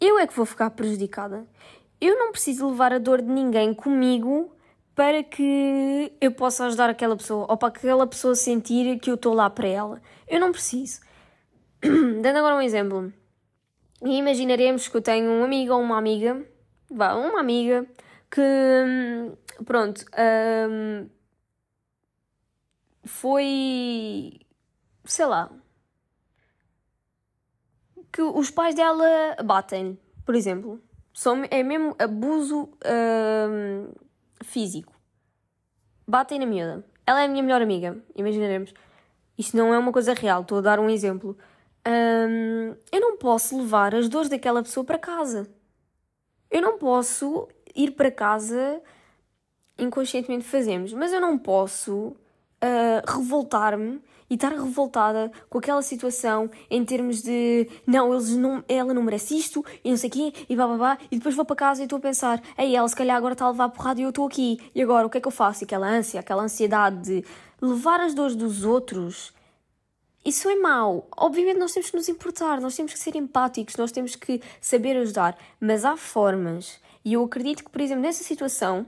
[0.00, 1.46] eu é que vou ficar prejudicada.
[2.00, 4.55] Eu não preciso levar a dor de ninguém comigo
[4.96, 9.34] para que eu possa ajudar aquela pessoa ou para aquela pessoa sentir que eu estou
[9.34, 10.02] lá para ela.
[10.26, 11.00] Eu não preciso.
[11.80, 13.12] Dando agora um exemplo.
[14.02, 16.44] Imaginaremos que eu tenho um amigo ou uma amiga
[16.90, 17.86] vá, uma amiga
[18.30, 18.42] que,
[19.64, 20.04] pronto,
[20.70, 21.08] um,
[23.04, 24.40] foi,
[25.04, 25.50] sei lá,
[28.12, 30.82] que os pais dela batem, por exemplo.
[31.12, 34.05] São, é mesmo abuso um,
[34.42, 34.92] físico.
[36.06, 36.84] Batem na miúda.
[37.06, 38.72] Ela é a minha melhor amiga, imaginaremos.
[39.38, 41.36] Isto não é uma coisa real, estou a dar um exemplo.
[41.86, 45.48] Um, eu não posso levar as dores daquela pessoa para casa.
[46.50, 48.82] Eu não posso ir para casa
[49.78, 52.16] inconscientemente fazemos, mas eu não posso uh,
[53.06, 59.02] revoltar-me e estar revoltada com aquela situação em termos de não, eles não, ela não
[59.02, 61.84] merece isto e não sei o quê e babá e depois vou para casa e
[61.84, 64.26] estou a pensar, ei, ela se calhar agora está a levar porrada e eu estou
[64.26, 65.62] aqui e agora o que é que eu faço?
[65.62, 67.24] E aquela ânsia, aquela ansiedade de
[67.60, 69.34] levar as dores dos outros
[70.26, 71.06] isso é mau.
[71.16, 74.96] Obviamente nós temos que nos importar, nós temos que ser empáticos, nós temos que saber
[74.96, 76.80] ajudar, mas há formas.
[77.04, 78.84] E eu acredito que, por exemplo, nessa situação,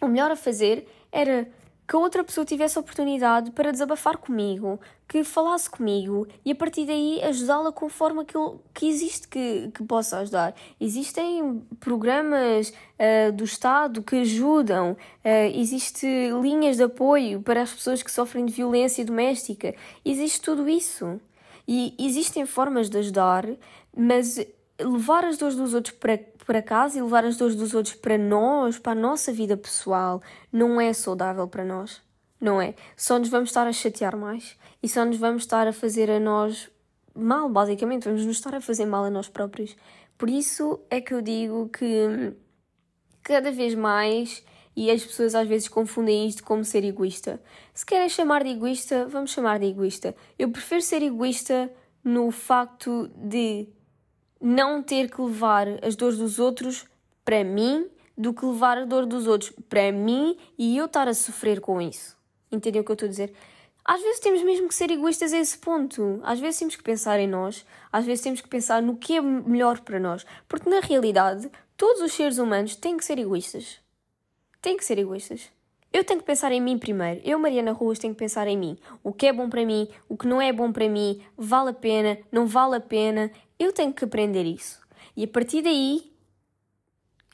[0.00, 1.46] o melhor a fazer era
[1.86, 6.54] que a outra pessoa tivesse a oportunidade para desabafar comigo, que falasse comigo e a
[6.54, 10.54] partir daí ajudá-la com forma que, existe que, que possa ajudar.
[10.80, 18.02] Existem programas uh, do Estado que ajudam, uh, existem linhas de apoio para as pessoas
[18.02, 21.20] que sofrem de violência doméstica, existe tudo isso.
[21.66, 23.46] E existem formas de ajudar,
[23.96, 24.44] mas
[24.84, 28.18] levar as dores dos outros para para casa e levar as dores dos outros para
[28.18, 32.00] nós, para a nossa vida pessoal, não é saudável para nós.
[32.40, 32.74] Não é?
[32.96, 36.18] Só nos vamos estar a chatear mais e só nos vamos estar a fazer a
[36.18, 36.68] nós
[37.14, 38.04] mal, basicamente.
[38.04, 39.76] Vamos nos estar a fazer mal a nós próprios.
[40.18, 42.34] Por isso é que eu digo que
[43.22, 47.40] cada vez mais, e as pessoas às vezes confundem isto como ser egoísta.
[47.72, 50.14] Se querem chamar de egoísta, vamos chamar de egoísta.
[50.36, 53.68] Eu prefiro ser egoísta no facto de
[54.42, 56.84] não ter que levar as dores dos outros
[57.24, 61.14] para mim do que levar a dor dos outros para mim e eu estar a
[61.14, 62.16] sofrer com isso.
[62.50, 63.32] Entendeu o que eu estou a dizer?
[63.84, 66.20] Às vezes temos mesmo que ser egoístas a esse ponto.
[66.22, 69.20] Às vezes temos que pensar em nós, às vezes temos que pensar no que é
[69.20, 70.24] melhor para nós.
[70.48, 73.80] Porque na realidade, todos os seres humanos têm que ser egoístas.
[74.60, 75.50] Têm que ser egoístas.
[75.92, 77.20] Eu tenho que pensar em mim primeiro.
[77.22, 78.78] Eu, Mariana Ruas, tenho que pensar em mim.
[79.02, 81.74] O que é bom para mim, o que não é bom para mim, vale a
[81.74, 83.30] pena, não vale a pena.
[83.62, 84.80] Eu tenho que aprender isso.
[85.16, 86.12] E a partir daí,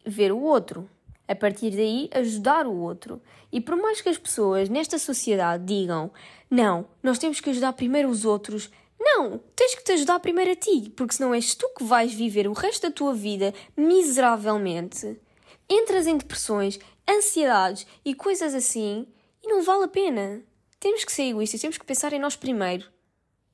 [0.04, 0.86] ver o outro.
[1.26, 3.22] A partir daí, ajudar o outro.
[3.50, 6.10] E por mais que as pessoas nesta sociedade digam:
[6.50, 8.70] não, nós temos que ajudar primeiro os outros.
[9.00, 12.46] Não, tens que te ajudar primeiro a ti, porque senão és tu que vais viver
[12.46, 15.18] o resto da tua vida miseravelmente.
[15.66, 19.06] Entras em depressões, ansiedades e coisas assim,
[19.42, 20.42] e não vale a pena.
[20.78, 22.97] Temos que ser egoístas, temos que pensar em nós primeiro.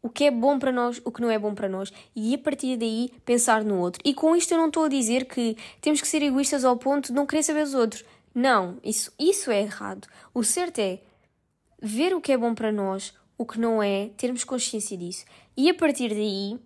[0.05, 2.39] O que é bom para nós, o que não é bom para nós, e a
[2.39, 4.03] partir daí pensar no outro.
[4.05, 7.07] E com isto eu não estou a dizer que temos que ser egoístas ao ponto
[7.07, 8.05] de não querer saber dos outros.
[8.35, 10.07] Não, isso, isso é errado.
[10.35, 11.01] O certo é
[11.81, 15.25] ver o que é bom para nós, o que não é, termos consciência disso.
[15.57, 16.61] E a partir daí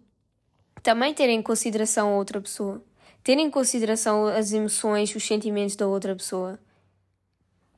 [0.82, 2.82] também ter em consideração a outra pessoa.
[3.22, 6.58] Ter em consideração as emoções, os sentimentos da outra pessoa.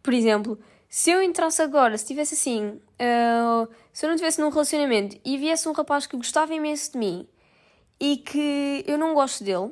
[0.03, 0.59] Por exemplo,
[0.93, 5.39] se eu entrasse agora, se tivesse assim, uh, se eu não estivesse num relacionamento e
[5.39, 7.29] viesse um rapaz que gostava imenso de mim
[8.01, 9.71] e que eu não gosto dele,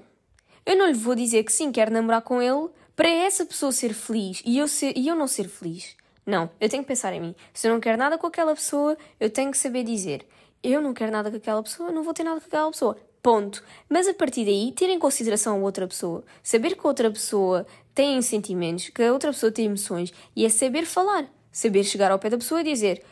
[0.64, 3.92] eu não lhe vou dizer que sim, quero namorar com ele para essa pessoa ser
[3.94, 5.96] feliz e eu, ser, e eu não ser feliz.
[6.24, 7.34] Não, eu tenho que pensar em mim.
[7.52, 10.24] Se eu não quero nada com aquela pessoa, eu tenho que saber dizer:
[10.62, 12.96] eu não quero nada com aquela pessoa, não vou ter nada com aquela pessoa.
[13.20, 13.64] Ponto.
[13.88, 16.22] Mas a partir daí, ter em consideração a outra pessoa.
[16.42, 17.66] Saber que a outra pessoa
[17.98, 20.12] tem sentimentos, que a outra pessoa tem emoções.
[20.36, 21.26] E é saber falar.
[21.50, 23.02] Saber chegar ao pé da pessoa e dizer: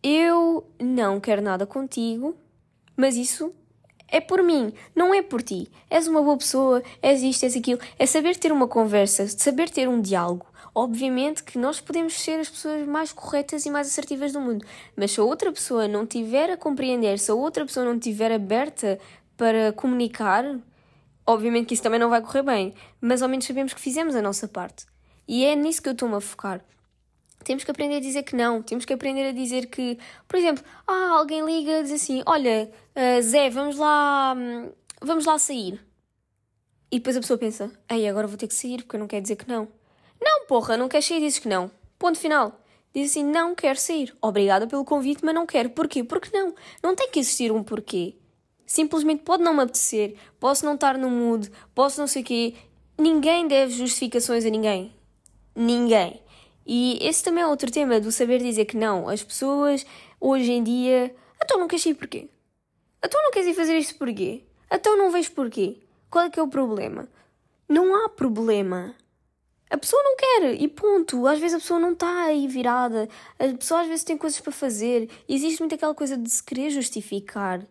[0.00, 2.36] Eu não quero nada contigo,
[2.96, 3.52] mas isso
[4.06, 5.68] é por mim, não é por ti.
[5.90, 7.80] És uma boa pessoa, és isto, és aquilo.
[7.98, 10.46] É saber ter uma conversa, saber ter um diálogo.
[10.72, 15.10] Obviamente que nós podemos ser as pessoas mais corretas e mais assertivas do mundo, mas
[15.10, 18.96] se a outra pessoa não tiver a compreender, se a outra pessoa não tiver aberta
[19.36, 20.44] para comunicar,
[21.32, 24.22] obviamente que isso também não vai correr bem, mas ao menos sabemos que fizemos a
[24.22, 24.86] nossa parte.
[25.26, 26.64] E é nisso que eu estou-me a focar.
[27.44, 30.62] Temos que aprender a dizer que não, temos que aprender a dizer que, por exemplo,
[30.86, 35.80] ah, alguém liga diz assim: Olha, uh, Zé, vamos lá, hum, vamos lá sair.
[36.92, 39.22] E depois a pessoa pensa: Ei, agora vou ter que sair porque eu não quero
[39.22, 39.68] dizer que não.
[40.20, 41.70] Não, porra, não queres sair dizes que não.
[41.98, 42.60] Ponto final.
[42.94, 44.14] Diz assim, não quero sair.
[44.20, 45.70] Obrigada pelo convite, mas não quero.
[45.70, 46.02] Porquê?
[46.02, 46.54] Porque não.
[46.82, 48.16] Não tem que existir um porquê.
[48.70, 52.54] Simplesmente pode não me apetecer, posso não estar no mood, posso não sei o quê.
[52.96, 54.94] Ninguém deve justificações a ninguém.
[55.56, 56.22] Ninguém.
[56.64, 59.08] E esse também é outro tema do saber dizer que não.
[59.08, 59.84] As pessoas,
[60.20, 62.28] hoje em dia, então não queres ir porquê?
[63.04, 64.44] Então não queres ir fazer isto porquê?
[64.70, 65.78] Então não vês porquê?
[66.08, 67.08] Qual é que é o problema?
[67.68, 68.94] Não há problema.
[69.68, 71.26] A pessoa não quer e ponto.
[71.26, 73.08] Às vezes a pessoa não está aí virada.
[73.36, 75.10] A pessoa às vezes tem coisas para fazer.
[75.28, 77.66] Existe muito aquela coisa de se querer justificar.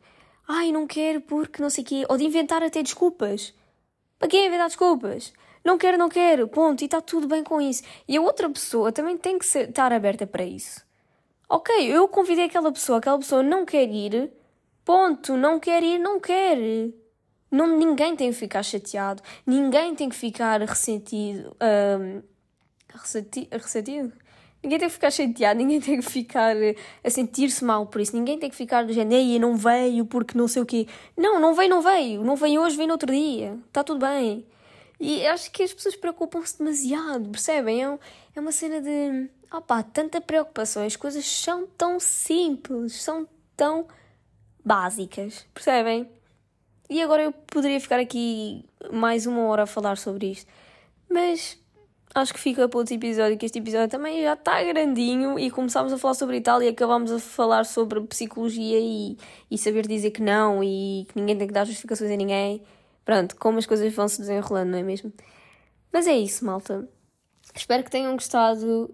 [0.51, 2.05] Ai, não quero porque não sei o quê.
[2.09, 3.53] Ou de inventar até desculpas.
[4.17, 5.31] Para quem inventar desculpas?
[5.63, 6.47] Não quero, não quero.
[6.47, 6.81] Ponto.
[6.81, 7.83] E está tudo bem com isso.
[8.07, 10.83] E a outra pessoa também tem que ser, estar aberta para isso.
[11.47, 14.31] Ok, eu convidei aquela pessoa, aquela pessoa não quer ir.
[14.83, 15.37] Ponto.
[15.37, 16.57] Não quer ir, não quer.
[17.51, 21.55] Não, ninguém tem que ficar chateado, ninguém tem que ficar ressentido.
[21.61, 22.21] Um,
[22.93, 24.13] ressenti, ressentido?
[24.61, 28.13] Ninguém tem que ficar chateado, ninguém tem que ficar eh, a sentir-se mal por isso,
[28.15, 30.85] ninguém tem que ficar do género, não veio porque não sei o quê.
[31.15, 32.23] Não, não veio, não veio.
[32.23, 33.57] Não veio hoje, veio no outro dia.
[33.67, 34.45] Está tudo bem.
[34.99, 37.81] E acho que as pessoas preocupam-se demasiado, percebem?
[37.83, 37.99] É, um,
[38.35, 39.29] é uma cena de.
[39.51, 40.85] Opá, tanta preocupação.
[40.85, 43.87] As coisas são tão simples, são tão
[44.63, 46.09] básicas, percebem?
[46.89, 50.51] E agora eu poderia ficar aqui mais uma hora a falar sobre isto,
[51.09, 51.57] mas
[52.15, 55.93] acho que fica para outro episódio, que este episódio também já está grandinho e começámos
[55.93, 59.17] a falar sobre Itália e acabámos a falar sobre psicologia e,
[59.49, 62.61] e saber dizer que não e que ninguém tem que dar justificações a ninguém.
[63.05, 65.11] Pronto, como as coisas vão se desenrolando, não é mesmo?
[65.91, 66.87] Mas é isso, malta.
[67.55, 68.93] Espero que tenham gostado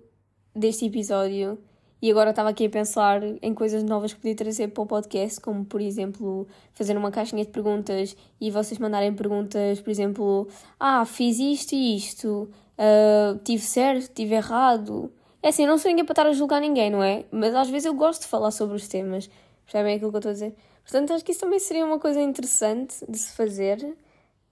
[0.55, 1.57] deste episódio.
[2.01, 5.41] E agora estava aqui a pensar em coisas novas que podia trazer para o podcast,
[5.41, 10.47] como por exemplo fazer uma caixinha de perguntas e vocês mandarem perguntas, por exemplo,
[10.79, 12.49] ah, fiz isto e isto,
[12.79, 15.11] uh, tive certo, tive errado.
[15.41, 17.25] É assim, eu não sou ninguém para estar a julgar ninguém, não é?
[17.31, 19.29] Mas às vezes eu gosto de falar sobre os temas.
[19.65, 20.55] Percebem aquilo que eu estou a dizer?
[20.83, 23.95] Portanto, acho que isso também seria uma coisa interessante de se fazer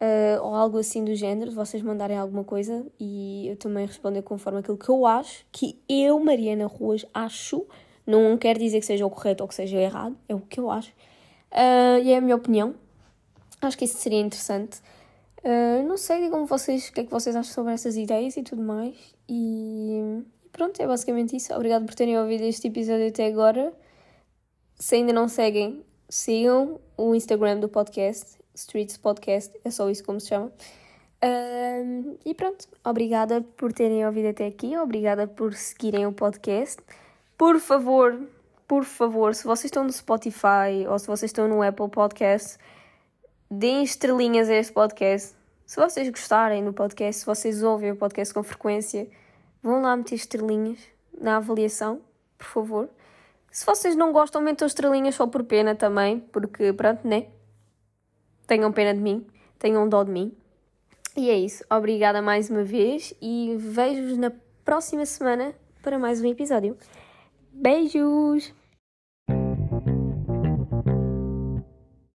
[0.04, 4.60] uh, ou algo assim do género, vocês mandarem alguma coisa e eu também responder conforme
[4.60, 7.66] aquilo que eu acho, que eu, Mariana Ruas, acho.
[8.06, 10.60] Não quer dizer que seja o correto ou que seja o errado, é o que
[10.60, 10.92] eu acho.
[11.52, 12.76] Uh, e é a minha opinião.
[13.62, 14.82] Acho que isso seria interessante.
[15.44, 18.44] Uh, não sei, digam vocês o que é que vocês acham sobre essas ideias e
[18.44, 18.96] tudo mais.
[19.28, 21.54] E, pronto, é basicamente isso.
[21.54, 23.74] Obrigado por terem ouvido este episódio até agora.
[24.76, 30.20] Se ainda não seguem, sigam o Instagram do podcast Streets Podcast, é só isso como
[30.20, 30.52] se chama.
[31.24, 36.82] Um, e pronto, obrigada por terem ouvido até aqui, obrigada por seguirem o podcast.
[37.38, 38.20] Por favor,
[38.68, 42.58] por favor, se vocês estão no Spotify ou se vocês estão no Apple Podcast,
[43.54, 45.36] deem estrelinhas a este podcast.
[45.66, 49.08] Se vocês gostarem do podcast, se vocês ouvem o podcast com frequência,
[49.62, 50.80] vão lá meter estrelinhas
[51.20, 52.02] na avaliação,
[52.38, 52.90] por favor.
[53.52, 57.28] Se vocês não gostam, metam estrelinhas só por pena também, porque pronto, né?
[58.48, 59.26] tenham pena de mim,
[59.58, 60.36] tenham dó de mim.
[61.16, 61.64] E é isso.
[61.70, 64.32] Obrigada mais uma vez e vejo-vos na
[64.66, 66.78] próxima semana para mais um episódio.
[67.52, 68.63] Beijos!